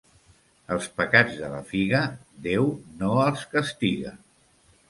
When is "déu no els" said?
2.47-3.47